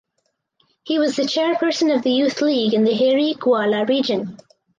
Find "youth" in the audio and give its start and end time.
2.11-2.41